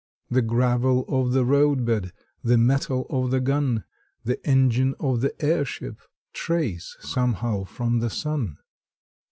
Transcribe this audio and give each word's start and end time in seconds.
The 0.31 0.41
gravel 0.41 1.05
of 1.07 1.31
the 1.31 1.45
roadbed, 1.45 2.11
The 2.43 2.57
metal 2.57 3.05
of 3.11 3.29
the 3.29 3.39
gun, 3.39 3.83
The 4.23 4.43
engine 4.49 4.95
of 4.99 5.21
the 5.21 5.39
airship 5.45 6.01
Trace 6.33 6.97
somehow 7.01 7.65
from 7.65 7.99
the 7.99 8.09
sun. 8.09 8.57